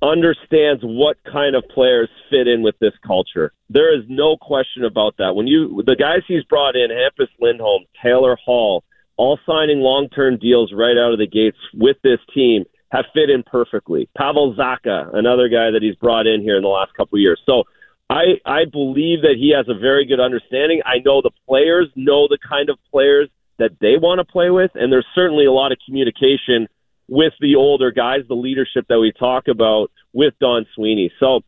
understands 0.00 0.82
what 0.82 1.16
kind 1.30 1.54
of 1.54 1.62
players 1.72 2.08
fit 2.28 2.48
in 2.48 2.62
with 2.62 2.74
this 2.80 2.94
culture. 3.06 3.52
There 3.70 3.96
is 3.96 4.04
no 4.08 4.36
question 4.36 4.84
about 4.84 5.16
that. 5.18 5.34
When 5.34 5.46
you 5.46 5.82
the 5.86 5.94
guys 5.94 6.22
he's 6.26 6.44
brought 6.44 6.74
in, 6.74 6.90
Hampus 6.90 7.28
Lindholm, 7.40 7.84
Taylor 8.02 8.36
Hall, 8.44 8.82
all 9.16 9.38
signing 9.46 9.78
long-term 9.78 10.38
deals 10.38 10.72
right 10.74 10.96
out 10.96 11.12
of 11.12 11.18
the 11.18 11.28
gates 11.28 11.58
with 11.74 11.96
this 12.02 12.18
team 12.34 12.64
have 12.92 13.06
fit 13.14 13.30
in 13.30 13.42
perfectly. 13.42 14.08
Pavel 14.16 14.54
Zacha, 14.54 15.14
another 15.14 15.48
guy 15.48 15.70
that 15.70 15.80
he's 15.80 15.96
brought 15.96 16.26
in 16.26 16.42
here 16.42 16.56
in 16.56 16.62
the 16.62 16.68
last 16.68 16.92
couple 16.94 17.16
of 17.16 17.20
years. 17.20 17.40
So 17.46 17.64
I 18.10 18.34
I 18.44 18.66
believe 18.70 19.22
that 19.22 19.36
he 19.38 19.54
has 19.56 19.66
a 19.68 19.78
very 19.78 20.04
good 20.04 20.20
understanding. 20.20 20.82
I 20.84 20.98
know 21.04 21.22
the 21.22 21.30
players 21.48 21.88
know 21.96 22.28
the 22.28 22.38
kind 22.46 22.68
of 22.68 22.78
players 22.90 23.30
that 23.58 23.70
they 23.80 23.96
want 23.96 24.18
to 24.18 24.24
play 24.24 24.50
with, 24.50 24.70
and 24.74 24.92
there's 24.92 25.06
certainly 25.14 25.46
a 25.46 25.52
lot 25.52 25.72
of 25.72 25.78
communication 25.86 26.68
with 27.08 27.32
the 27.40 27.56
older 27.56 27.90
guys, 27.90 28.20
the 28.28 28.34
leadership 28.34 28.86
that 28.88 29.00
we 29.00 29.12
talk 29.18 29.48
about 29.48 29.90
with 30.12 30.34
Don 30.38 30.66
Sweeney. 30.74 31.10
So 31.18 31.40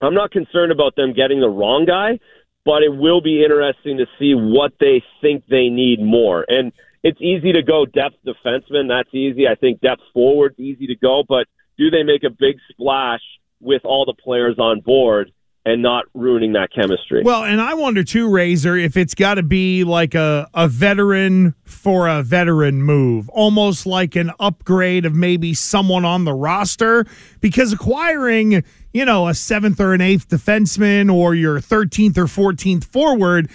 I'm 0.00 0.14
not 0.14 0.30
concerned 0.30 0.72
about 0.72 0.96
them 0.96 1.12
getting 1.12 1.40
the 1.40 1.48
wrong 1.48 1.84
guy, 1.84 2.18
but 2.64 2.82
it 2.82 2.94
will 2.94 3.20
be 3.20 3.44
interesting 3.44 3.98
to 3.98 4.06
see 4.18 4.34
what 4.34 4.72
they 4.80 5.02
think 5.20 5.44
they 5.48 5.68
need 5.68 6.00
more. 6.00 6.44
And 6.48 6.72
it's 7.02 7.20
easy 7.20 7.52
to 7.52 7.62
go 7.62 7.84
depth 7.84 8.16
defenseman. 8.26 8.88
That's 8.88 9.12
easy. 9.12 9.46
I 9.48 9.54
think 9.54 9.80
depth 9.80 10.02
forward's 10.12 10.58
easy 10.58 10.86
to 10.88 10.96
go, 10.96 11.22
but 11.28 11.46
do 11.78 11.90
they 11.90 12.02
make 12.02 12.22
a 12.24 12.30
big 12.30 12.56
splash 12.70 13.20
with 13.60 13.82
all 13.84 14.04
the 14.04 14.14
players 14.14 14.58
on 14.58 14.80
board 14.80 15.32
and 15.64 15.82
not 15.82 16.04
ruining 16.14 16.52
that 16.54 16.70
chemistry? 16.74 17.22
Well, 17.24 17.44
and 17.44 17.60
I 17.60 17.74
wonder 17.74 18.02
too, 18.02 18.28
Razor, 18.28 18.76
if 18.76 18.96
it's 18.96 19.14
got 19.14 19.34
to 19.34 19.42
be 19.42 19.84
like 19.84 20.14
a, 20.14 20.48
a 20.54 20.68
veteran 20.68 21.54
for 21.64 22.08
a 22.08 22.22
veteran 22.22 22.82
move, 22.82 23.28
almost 23.28 23.86
like 23.86 24.16
an 24.16 24.32
upgrade 24.40 25.06
of 25.06 25.14
maybe 25.14 25.54
someone 25.54 26.04
on 26.04 26.24
the 26.24 26.32
roster, 26.32 27.06
because 27.40 27.72
acquiring, 27.72 28.64
you 28.92 29.04
know, 29.04 29.28
a 29.28 29.34
seventh 29.34 29.80
or 29.80 29.94
an 29.94 30.00
eighth 30.00 30.28
defenseman 30.28 31.12
or 31.12 31.34
your 31.34 31.60
13th 31.60 32.18
or 32.18 32.24
14th 32.24 32.84
forward, 32.84 33.48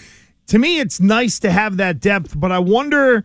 to 0.48 0.60
me, 0.60 0.80
it's 0.80 1.00
nice 1.00 1.40
to 1.40 1.52
have 1.52 1.78
that 1.78 2.00
depth, 2.00 2.40
but 2.40 2.52
I 2.52 2.60
wonder 2.60 3.24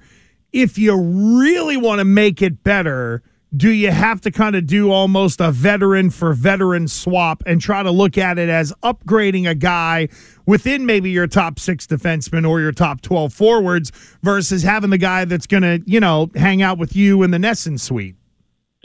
if 0.52 0.78
you 0.78 0.96
really 0.96 1.76
want 1.76 2.00
to 2.00 2.04
make 2.04 2.42
it 2.42 2.62
better 2.62 3.22
do 3.54 3.70
you 3.70 3.90
have 3.90 4.20
to 4.22 4.30
kind 4.30 4.56
of 4.56 4.66
do 4.66 4.90
almost 4.90 5.40
a 5.40 5.50
veteran 5.50 6.10
for 6.10 6.32
veteran 6.32 6.88
swap 6.88 7.42
and 7.44 7.60
try 7.60 7.82
to 7.82 7.90
look 7.90 8.16
at 8.16 8.38
it 8.38 8.48
as 8.48 8.72
upgrading 8.82 9.48
a 9.48 9.54
guy 9.54 10.08
within 10.46 10.86
maybe 10.86 11.10
your 11.10 11.26
top 11.26 11.58
six 11.58 11.86
defensemen 11.86 12.48
or 12.48 12.60
your 12.60 12.72
top 12.72 13.02
12 13.02 13.32
forwards 13.32 13.92
versus 14.22 14.62
having 14.62 14.90
the 14.90 14.98
guy 14.98 15.24
that's 15.26 15.46
going 15.46 15.62
to, 15.62 15.82
you 15.84 16.00
know, 16.00 16.30
hang 16.34 16.62
out 16.62 16.78
with 16.78 16.96
you 16.96 17.22
in 17.22 17.30
the 17.30 17.38
NESN 17.38 17.78
suite? 17.78 18.16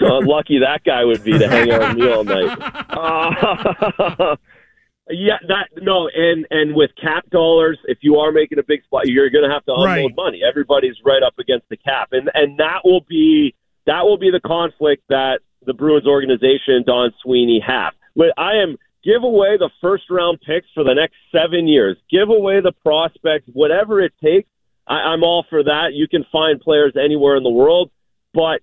well, 0.00 0.26
lucky 0.26 0.58
that 0.58 0.82
guy 0.84 1.04
would 1.04 1.24
be 1.24 1.38
to 1.38 1.48
hang 1.48 1.70
out 1.70 1.80
with 1.80 1.96
me 1.96 2.12
all 2.12 2.24
night. 2.24 2.58
Uh, 2.90 4.36
yeah, 5.08 5.38
that 5.48 5.68
no, 5.82 6.08
and 6.14 6.46
and 6.50 6.74
with 6.74 6.90
cap 7.00 7.28
dollars, 7.30 7.78
if 7.84 7.98
you 8.02 8.16
are 8.16 8.32
making 8.32 8.58
a 8.58 8.62
big 8.62 8.82
spot, 8.84 9.08
you're 9.08 9.30
going 9.30 9.44
to 9.48 9.52
have 9.52 9.64
to 9.64 9.72
unload 9.72 9.86
Right. 9.86 10.14
money. 10.16 10.42
Everybody's 10.46 10.96
right 11.04 11.22
up 11.22 11.38
against 11.38 11.68
the 11.68 11.76
cap, 11.76 12.08
and 12.12 12.30
and 12.34 12.58
that 12.58 12.80
will 12.84 13.04
be 13.08 13.54
that 13.86 14.04
will 14.04 14.18
be 14.18 14.30
the 14.30 14.40
conflict 14.40 15.02
that 15.08 15.40
the 15.66 15.74
Bruins 15.74 16.06
organization 16.06 16.84
Don 16.86 17.12
Sweeney 17.22 17.60
have. 17.66 17.94
But 18.14 18.28
I 18.36 18.56
am 18.56 18.76
give 19.02 19.22
away 19.22 19.56
the 19.56 19.70
first 19.80 20.04
round 20.10 20.40
picks 20.42 20.66
for 20.74 20.84
the 20.84 20.94
next 20.94 21.16
seven 21.32 21.66
years. 21.66 21.96
Give 22.10 22.28
away 22.28 22.60
the 22.60 22.72
prospects, 22.72 23.48
whatever 23.52 24.00
it 24.00 24.12
takes. 24.22 24.48
I, 24.86 24.94
I'm 24.94 25.22
all 25.24 25.44
for 25.48 25.62
that. 25.64 25.94
You 25.94 26.06
can 26.06 26.24
find 26.30 26.60
players 26.60 26.94
anywhere 27.02 27.36
in 27.36 27.42
the 27.42 27.50
world, 27.50 27.90
but 28.34 28.60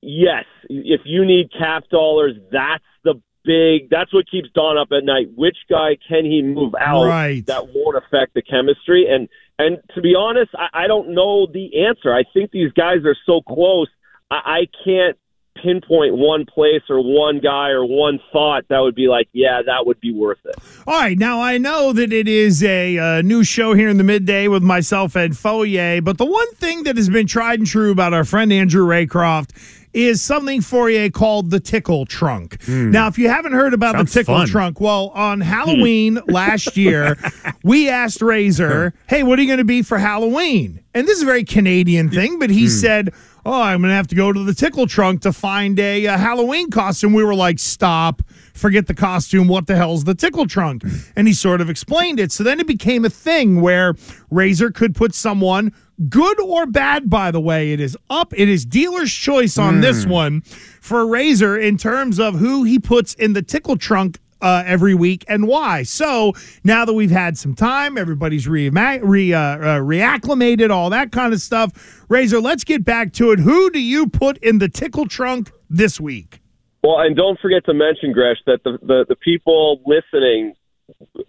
yes, 0.00 0.44
if 0.68 1.02
you 1.04 1.24
need 1.24 1.50
cap 1.52 1.88
dollars, 1.90 2.34
that's 2.50 2.84
big. 3.44 3.90
That's 3.90 4.12
what 4.12 4.30
keeps 4.30 4.48
Don 4.54 4.78
up 4.78 4.88
at 4.92 5.04
night. 5.04 5.28
Which 5.34 5.56
guy 5.70 5.96
can 6.08 6.24
he 6.24 6.42
move 6.42 6.74
out 6.80 7.04
Right. 7.04 7.44
that 7.46 7.68
won't 7.74 7.96
affect 7.96 8.34
the 8.34 8.42
chemistry? 8.42 9.06
And 9.10 9.28
and 9.58 9.78
to 9.94 10.00
be 10.00 10.14
honest, 10.18 10.50
I, 10.58 10.84
I 10.84 10.86
don't 10.86 11.14
know 11.14 11.46
the 11.46 11.84
answer. 11.86 12.12
I 12.12 12.24
think 12.32 12.50
these 12.50 12.72
guys 12.72 13.04
are 13.04 13.16
so 13.24 13.40
close. 13.42 13.88
I, 14.30 14.36
I 14.44 14.60
can't 14.84 15.16
pinpoint 15.62 16.16
one 16.16 16.44
place 16.44 16.82
or 16.90 17.00
one 17.00 17.38
guy 17.38 17.68
or 17.68 17.84
one 17.84 18.18
thought 18.32 18.64
that 18.68 18.80
would 18.80 18.96
be 18.96 19.06
like, 19.06 19.28
yeah, 19.32 19.62
that 19.64 19.86
would 19.86 20.00
be 20.00 20.12
worth 20.12 20.40
it. 20.44 20.56
All 20.84 20.98
right, 20.98 21.16
now 21.16 21.40
I 21.40 21.58
know 21.58 21.92
that 21.92 22.12
it 22.12 22.26
is 22.26 22.62
a 22.64 22.98
uh, 22.98 23.22
new 23.22 23.44
show 23.44 23.72
here 23.72 23.88
in 23.88 23.96
the 23.96 24.02
midday 24.04 24.48
with 24.48 24.64
myself 24.64 25.14
and 25.14 25.32
Fauria, 25.32 26.02
but 26.02 26.18
the 26.18 26.26
one 26.26 26.52
thing 26.56 26.82
that 26.82 26.96
has 26.96 27.08
been 27.08 27.28
tried 27.28 27.60
and 27.60 27.68
true 27.68 27.92
about 27.92 28.12
our 28.12 28.24
friend 28.24 28.52
Andrew 28.52 28.84
Raycroft 28.84 29.50
is 29.94 30.20
something 30.20 30.60
Fauria 30.60 31.10
called 31.12 31.50
the 31.50 31.60
tickle 31.60 32.04
trunk. 32.04 32.62
Hmm. 32.64 32.90
Now, 32.90 33.06
if 33.06 33.16
you 33.16 33.28
haven't 33.28 33.52
heard 33.52 33.72
about 33.72 33.94
Sounds 33.94 34.12
the 34.12 34.20
tickle 34.20 34.38
fun. 34.38 34.46
trunk, 34.48 34.80
well, 34.80 35.10
on 35.14 35.40
hmm. 35.40 35.46
Halloween 35.46 36.20
last 36.28 36.76
year, 36.76 37.16
we 37.62 37.88
asked 37.88 38.20
Razor, 38.20 38.92
"Hey, 39.08 39.22
what 39.22 39.38
are 39.38 39.42
you 39.42 39.48
going 39.48 39.58
to 39.58 39.64
be 39.64 39.82
for 39.82 39.98
Halloween?" 39.98 40.80
And 40.92 41.06
this 41.06 41.16
is 41.16 41.22
a 41.22 41.26
very 41.26 41.44
Canadian 41.44 42.10
thing, 42.10 42.38
but 42.38 42.50
he 42.50 42.62
hmm. 42.62 42.68
said, 42.68 43.14
"Oh, 43.46 43.62
I'm 43.62 43.80
going 43.80 43.90
to 43.90 43.96
have 43.96 44.08
to 44.08 44.16
go 44.16 44.32
to 44.32 44.42
the 44.42 44.54
tickle 44.54 44.86
trunk 44.86 45.22
to 45.22 45.32
find 45.32 45.78
a, 45.78 46.06
uh 46.08 46.18
Halloween 46.18 46.70
costume." 46.70 47.12
We 47.12 47.24
were 47.24 47.34
like, 47.34 47.58
"Stop." 47.58 48.22
Forget 48.54 48.86
the 48.86 48.94
costume. 48.94 49.48
What 49.48 49.66
the 49.66 49.74
hell's 49.74 50.04
the 50.04 50.14
tickle 50.14 50.46
trunk? 50.46 50.84
And 51.16 51.26
he 51.26 51.34
sort 51.34 51.60
of 51.60 51.68
explained 51.68 52.20
it. 52.20 52.30
So 52.30 52.44
then 52.44 52.60
it 52.60 52.68
became 52.68 53.04
a 53.04 53.10
thing 53.10 53.60
where 53.60 53.94
Razor 54.30 54.70
could 54.70 54.94
put 54.94 55.12
someone, 55.12 55.72
good 56.08 56.40
or 56.40 56.66
bad, 56.66 57.08
by 57.08 57.30
the 57.30 57.40
way, 57.40 57.72
it 57.72 57.80
is 57.80 57.96
up. 58.10 58.32
It 58.36 58.48
is 58.48 58.64
dealer's 58.64 59.12
choice 59.12 59.58
on 59.58 59.80
this 59.80 60.06
one 60.06 60.42
for 60.80 61.06
Razor 61.06 61.58
in 61.58 61.76
terms 61.76 62.18
of 62.18 62.36
who 62.36 62.64
he 62.64 62.78
puts 62.78 63.14
in 63.14 63.32
the 63.32 63.42
tickle 63.42 63.76
trunk 63.76 64.18
uh, 64.40 64.62
every 64.66 64.94
week 64.94 65.24
and 65.26 65.48
why. 65.48 65.82
So 65.82 66.34
now 66.62 66.84
that 66.84 66.92
we've 66.92 67.10
had 67.10 67.38
some 67.38 67.54
time, 67.54 67.96
everybody's 67.96 68.46
re, 68.46 68.68
re 68.68 69.32
uh, 69.32 69.40
uh, 69.40 69.58
reacclimated, 69.78 70.70
all 70.70 70.90
that 70.90 71.12
kind 71.12 71.32
of 71.32 71.40
stuff. 71.40 72.04
Razor, 72.08 72.40
let's 72.40 72.64
get 72.64 72.84
back 72.84 73.12
to 73.14 73.32
it. 73.32 73.38
Who 73.38 73.70
do 73.70 73.80
you 73.80 74.06
put 74.06 74.36
in 74.38 74.58
the 74.58 74.68
tickle 74.68 75.06
trunk 75.06 75.50
this 75.70 75.98
week? 76.00 76.40
Well, 76.82 77.00
and 77.00 77.16
don't 77.16 77.40
forget 77.40 77.64
to 77.64 77.72
mention, 77.72 78.12
Gresh, 78.12 78.36
that 78.44 78.62
the, 78.64 78.78
the, 78.82 79.06
the 79.08 79.16
people 79.16 79.80
listening 79.86 80.52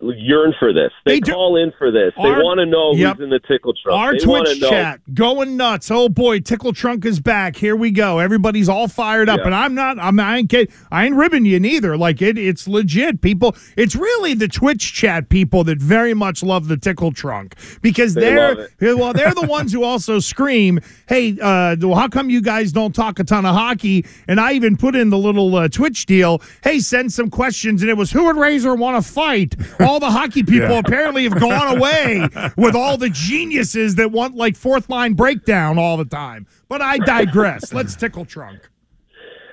yearn 0.01 0.53
for 0.59 0.74
this. 0.74 0.91
They, 1.05 1.19
They 1.19 1.31
call 1.31 1.55
in 1.57 1.71
for 1.77 1.91
this. 1.91 2.13
They 2.17 2.24
want 2.29 2.59
to 2.59 2.65
know 2.65 2.93
Yep. 2.93 3.17
who's 3.17 3.24
in 3.24 3.29
the 3.29 3.39
tickle 3.39 3.74
trunk. 3.81 3.97
Our 4.00 4.13
they 4.13 4.19
Twitch 4.19 4.59
know. 4.62 4.69
chat 4.69 5.00
going 5.13 5.57
nuts. 5.57 5.89
Oh 5.91 6.09
boy, 6.09 6.39
Tickle 6.39 6.74
Trunk 6.74 7.05
is 7.05 7.19
back. 7.19 7.55
Here 7.55 7.75
we 7.75 7.91
go. 7.91 8.19
Everybody's 8.19 8.67
all 8.69 8.88
fired 8.88 9.29
up, 9.29 9.39
Yeah. 9.39 9.45
and 9.47 9.55
I'm 9.55 9.74
not. 9.75 9.97
I'm. 10.00 10.19
I 10.19 10.38
ain't. 10.38 10.50
kid- 10.50 10.71
I 10.91 11.05
ain't 11.05 11.15
ribbing 11.15 11.45
you 11.45 11.59
neither. 11.59 11.97
Like 11.97 12.21
it. 12.21 12.38
It's 12.38 12.67
legit. 12.67 13.21
People. 13.21 13.55
It's 13.77 13.95
really 13.95 14.33
the 14.33 14.47
Twitch 14.47 14.93
chat 14.93 15.29
people 15.29 15.63
that 15.65 15.79
very 15.79 16.13
much 16.13 16.43
love 16.43 16.67
the 16.67 16.77
Tickle 16.77 17.12
Trunk 17.12 17.55
because 17.81 18.13
They 18.13 18.21
they're 18.21 18.67
well. 18.97 19.13
They're 19.13 19.33
the 19.33 19.47
ones 19.47 19.71
who 19.71 19.83
also 19.83 20.19
scream, 20.19 20.79
"Hey, 21.07 21.38
uh, 21.41 21.75
well, 21.79 21.95
how 21.95 22.07
come 22.07 22.29
you 22.29 22.41
guys 22.41 22.71
don't 22.71 22.93
talk 22.93 23.19
a 23.19 23.24
ton 23.24 23.45
of 23.45 23.55
hockey?" 23.55 24.05
And 24.27 24.39
I 24.39 24.53
even 24.53 24.75
put 24.77 24.95
in 24.95 25.09
the 25.09 25.17
little 25.17 25.55
uh, 25.55 25.67
Twitch 25.69 26.05
deal. 26.05 26.41
Hey, 26.63 26.79
send 26.79 27.13
some 27.13 27.29
questions, 27.29 27.81
and 27.81 27.89
it 27.89 27.97
was 27.97 28.12
who 28.12 28.25
would 28.25 28.38
Razor 28.38 28.75
want 28.75 29.03
to 29.03 29.12
fight? 29.12 29.45
All 29.80 30.00
the 30.00 30.10
hockey 30.12 30.44
people 30.44 30.70
Yeah. 30.70 30.80
apparently 30.80 31.24
have 31.24 31.40
gone 31.40 31.78
away 31.78 32.28
with 32.58 32.75
all 32.75 32.98
the 32.98 33.10
geniuses 33.10 33.96
that 33.96 34.12
want 34.12 34.36
like 34.36 34.56
fourth 34.56 34.90
line 34.90 35.14
breakdown 35.14 35.78
all 35.78 35.98
the 35.98 36.06
time. 36.06 36.48
But 36.68 36.82
I 36.82 36.98
digress. 36.98 37.74
Let's 37.74 37.96
tickle 37.96 38.25
trunk. 38.25 38.60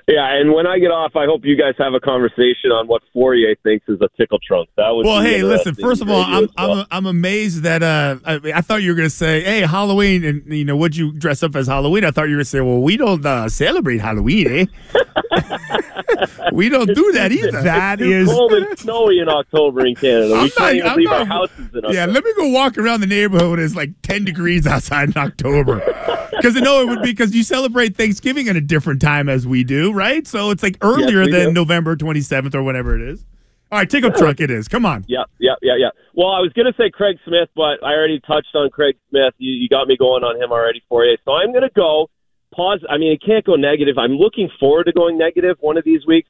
Yeah, 0.05 0.33
and 0.35 0.51
when 0.51 0.67
I 0.67 0.79
get 0.79 0.91
off, 0.91 1.15
I 1.15 1.23
hope 1.25 1.45
you 1.45 1.55
guys 1.55 1.75
have 1.77 1.93
a 1.93 1.99
conversation 2.01 2.71
on 2.73 2.87
what 2.87 3.01
Fauria 3.15 3.55
thinks 3.63 3.87
is 3.87 4.01
a 4.01 4.09
tickle 4.17 4.37
trunk. 4.45 4.67
That 4.75 4.89
would 4.89 5.05
Well, 5.05 5.21
be 5.23 5.29
hey, 5.29 5.43
listen. 5.43 5.75
First 5.75 6.01
of 6.01 6.09
all, 6.09 6.21
I'm 6.21 6.49
well. 6.57 6.79
I'm 6.81 6.85
I'm 6.91 7.05
amazed 7.05 7.63
that 7.63 7.81
uh 7.83 8.17
I, 8.25 8.41
I 8.55 8.59
thought 8.59 8.81
you 8.81 8.89
were 8.91 8.95
gonna 8.97 9.09
say, 9.09 9.41
hey, 9.43 9.61
Halloween, 9.61 10.25
and 10.25 10.43
you 10.53 10.65
know, 10.65 10.75
would 10.75 10.97
you 10.97 11.13
dress 11.13 11.41
up 11.41 11.55
as 11.55 11.67
Halloween? 11.67 12.03
I 12.03 12.11
thought 12.11 12.23
you 12.23 12.31
were 12.35 12.39
gonna 12.39 12.45
say, 12.45 12.59
well, 12.59 12.81
we 12.81 12.97
don't 12.97 13.25
uh, 13.25 13.47
celebrate 13.47 13.99
Halloween, 14.01 14.67
eh? 14.93 14.99
we 16.53 16.69
don't 16.69 16.93
do 16.93 17.11
that 17.13 17.31
either. 17.31 17.61
That 17.61 18.01
is 18.01 18.29
cold 18.29 18.53
and 18.53 18.77
snowy 18.77 19.19
in 19.19 19.29
October 19.29 19.85
in 19.85 19.95
Canada. 19.95 20.35
I'm 20.35 20.43
we 20.43 20.49
can't 20.51 20.75
even 20.75 20.95
leave 20.95 21.09
not- 21.09 21.19
our 21.21 21.25
houses 21.25 21.57
in 21.59 21.77
October. 21.77 21.93
Yeah, 21.93 22.05
let 22.05 22.23
me 22.23 22.33
go 22.35 22.49
walk 22.49 22.77
around 22.77 23.01
the 23.01 23.07
neighborhood 23.07 23.59
it's 23.59 23.75
like 23.75 23.91
10 24.03 24.25
degrees 24.25 24.67
outside 24.67 25.09
in 25.09 25.17
October. 25.17 25.81
Because 26.33 26.57
I 26.57 26.61
know 26.61 26.81
it 26.81 26.87
would 26.87 27.03
be 27.03 27.11
because 27.11 27.35
you 27.35 27.43
celebrate 27.43 27.95
Thanksgiving 27.95 28.49
at 28.49 28.55
a 28.55 28.61
different 28.61 28.99
time 29.01 29.29
as 29.29 29.45
we 29.45 29.63
do, 29.63 29.93
right? 29.93 30.25
So 30.25 30.49
it's 30.49 30.63
like 30.63 30.77
earlier 30.81 31.25
we 31.25 31.31
than 31.31 31.49
do. 31.49 31.53
November 31.53 31.95
27th 31.95 32.55
or 32.55 32.63
whatever 32.63 32.95
it 32.95 33.01
is. 33.07 33.23
All 33.71 33.79
right, 33.79 33.89
tickle 33.89 34.11
truck 34.11 34.41
it 34.41 34.51
is. 34.51 34.67
Come 34.67 34.85
on. 34.85 35.05
Yeah, 35.07 35.23
yeah, 35.39 35.53
yeah, 35.61 35.73
yeah. 35.77 35.89
Well, 36.13 36.29
I 36.29 36.39
was 36.39 36.51
going 36.53 36.65
to 36.65 36.73
say 36.77 36.89
Craig 36.89 37.17
Smith, 37.25 37.49
but 37.55 37.83
I 37.83 37.93
already 37.93 38.19
touched 38.19 38.53
on 38.55 38.69
Craig 38.71 38.97
Smith. 39.09 39.33
You, 39.37 39.53
you 39.53 39.69
got 39.69 39.87
me 39.87 39.95
going 39.95 40.23
on 40.23 40.41
him 40.41 40.51
already 40.51 40.83
for 40.89 41.05
you. 41.05 41.17
So 41.23 41.33
I'm 41.33 41.51
going 41.51 41.63
to 41.63 41.73
go 41.75 42.09
pause. 42.53 42.79
I 42.89 42.97
mean, 42.97 43.11
it 43.11 43.21
can't 43.25 43.43
go 43.45 43.55
negative. 43.55 43.97
I'm 43.97 44.13
looking 44.13 44.49
forward 44.59 44.85
to 44.85 44.93
going 44.93 45.17
negative 45.17 45.57
one 45.59 45.77
of 45.77 45.83
these 45.83 46.05
weeks. 46.05 46.29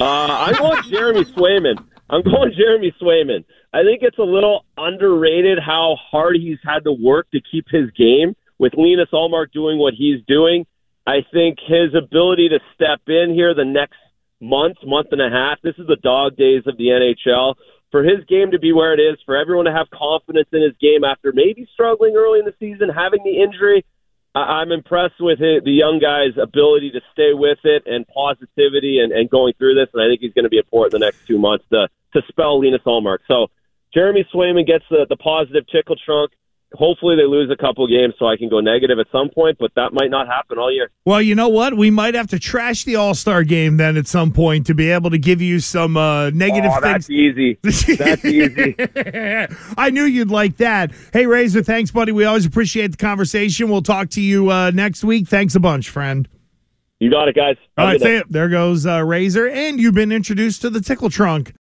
Uh, 0.00 0.04
I'm 0.04 0.54
going 0.54 0.82
Jeremy 0.90 1.24
Swayman. 1.24 1.84
I'm 2.10 2.22
going 2.22 2.52
Jeremy 2.56 2.94
Swayman. 3.00 3.44
I 3.72 3.82
think 3.82 4.00
it's 4.02 4.18
a 4.18 4.22
little 4.22 4.64
underrated 4.76 5.58
how 5.58 5.96
hard 6.10 6.36
he's 6.36 6.58
had 6.64 6.84
to 6.84 6.92
work 6.92 7.28
to 7.32 7.40
keep 7.50 7.66
his 7.70 7.90
game 7.92 8.36
with 8.58 8.74
Linus 8.76 9.08
Ullmark 9.12 9.52
doing 9.52 9.78
what 9.78 9.94
he's 9.94 10.20
doing. 10.26 10.66
I 11.06 11.18
think 11.32 11.58
his 11.66 11.94
ability 11.94 12.48
to 12.50 12.60
step 12.74 13.00
in 13.08 13.32
here 13.34 13.54
the 13.54 13.64
next 13.64 13.96
month, 14.40 14.76
month 14.84 15.08
and 15.12 15.20
a 15.20 15.28
half, 15.30 15.58
this 15.62 15.74
is 15.78 15.86
the 15.86 15.96
dog 15.96 16.36
days 16.36 16.62
of 16.66 16.76
the 16.76 16.84
NHL. 16.84 17.54
For 17.90 18.02
his 18.02 18.24
game 18.28 18.50
to 18.50 18.58
be 18.58 18.72
where 18.72 18.92
it 18.92 19.00
is, 19.00 19.18
for 19.24 19.36
everyone 19.36 19.66
to 19.66 19.72
have 19.72 19.86
confidence 19.90 20.48
in 20.52 20.62
his 20.62 20.72
game 20.80 21.04
after 21.04 21.32
maybe 21.32 21.68
struggling 21.74 22.16
early 22.16 22.40
in 22.40 22.44
the 22.44 22.54
season, 22.58 22.88
having 22.88 23.22
the 23.24 23.40
injury, 23.42 23.78
I- 23.78 23.93
I'm 24.34 24.72
impressed 24.72 25.20
with 25.20 25.40
it, 25.40 25.64
the 25.64 25.70
young 25.70 26.00
guy's 26.00 26.36
ability 26.40 26.90
to 26.92 27.00
stay 27.12 27.34
with 27.34 27.58
it 27.62 27.84
and 27.86 28.06
positivity 28.08 28.98
and, 28.98 29.12
and 29.12 29.30
going 29.30 29.54
through 29.58 29.74
this. 29.74 29.88
And 29.94 30.02
I 30.02 30.08
think 30.08 30.20
he's 30.20 30.32
going 30.32 30.44
to 30.44 30.50
be 30.50 30.58
important 30.58 30.92
the 30.92 30.98
next 30.98 31.24
two 31.26 31.38
months 31.38 31.64
to, 31.70 31.88
to 32.14 32.22
spell 32.28 32.60
Linus 32.60 32.82
Ullmark. 32.84 33.18
So 33.28 33.48
Jeremy 33.92 34.26
Swayman 34.34 34.66
gets 34.66 34.84
the, 34.90 35.06
the 35.08 35.16
positive 35.16 35.64
tickle 35.68 35.96
trunk. 35.96 36.32
Hopefully 36.74 37.16
they 37.16 37.24
lose 37.24 37.50
a 37.50 37.56
couple 37.56 37.86
games 37.86 38.14
so 38.18 38.26
I 38.26 38.36
can 38.36 38.48
go 38.48 38.60
negative 38.60 38.98
at 38.98 39.06
some 39.12 39.30
point, 39.30 39.58
but 39.58 39.72
that 39.76 39.92
might 39.92 40.10
not 40.10 40.26
happen 40.26 40.58
all 40.58 40.72
year. 40.72 40.90
well, 41.04 41.22
you 41.22 41.34
know 41.34 41.48
what? 41.48 41.76
We 41.76 41.90
might 41.90 42.14
have 42.14 42.28
to 42.28 42.38
trash 42.38 42.84
the 42.84 42.96
All 42.96 43.14
Star 43.14 43.44
game 43.44 43.76
then 43.76 43.96
at 43.96 44.06
some 44.06 44.32
point 44.32 44.66
to 44.66 44.74
be 44.74 44.90
able 44.90 45.10
to 45.10 45.18
give 45.18 45.40
you 45.40 45.60
some 45.60 45.96
uh, 45.96 46.30
negative 46.30 46.72
oh, 46.74 46.80
things. 46.80 47.06
that's 47.08 47.10
easy. 47.10 47.58
That's 47.62 48.24
easy. 48.24 48.76
I 49.78 49.90
knew 49.90 50.04
you'd 50.04 50.30
like 50.30 50.56
that. 50.58 50.92
Hey, 51.12 51.26
Razor, 51.26 51.62
thanks, 51.62 51.90
buddy. 51.90 52.12
We 52.12 52.24
always 52.24 52.46
appreciate 52.46 52.90
the 52.90 52.96
conversation. 52.96 53.70
We'll 53.70 53.82
talk 53.82 54.10
to 54.10 54.20
you 54.20 54.50
uh, 54.50 54.70
next 54.72 55.04
week. 55.04 55.28
Thanks 55.28 55.54
a 55.54 55.60
bunch, 55.60 55.90
friend. 55.90 56.28
You 57.00 57.10
got 57.10 57.28
it, 57.28 57.34
guys. 57.34 57.56
All 57.76 57.86
right, 57.86 58.00
say 58.00 58.16
it. 58.16 58.30
There 58.30 58.48
goes 58.48 58.86
uh, 58.86 59.04
Razor, 59.04 59.48
and 59.48 59.80
you've 59.80 59.94
been 59.94 60.12
introduced 60.12 60.62
to 60.62 60.70
the 60.70 60.80
tickle 60.80 61.10
trunk. 61.10 61.52